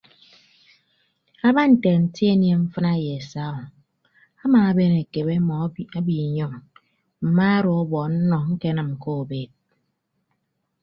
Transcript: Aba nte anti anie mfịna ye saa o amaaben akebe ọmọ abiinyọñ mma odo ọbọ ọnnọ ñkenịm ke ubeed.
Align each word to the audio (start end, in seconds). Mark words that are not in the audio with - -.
Aba 1.47 1.61
nte 1.71 1.89
anti 1.95 2.23
anie 2.31 2.55
mfịna 2.61 2.93
ye 3.05 3.15
saa 3.31 3.57
o 3.67 3.69
amaaben 4.43 4.93
akebe 5.01 5.33
ọmọ 5.41 5.53
abiinyọñ 5.97 6.53
mma 7.25 7.47
odo 7.57 7.71
ọbọ 7.81 7.97
ọnnọ 8.07 8.37
ñkenịm 8.51 8.89
ke 9.01 9.09
ubeed. 9.21 9.51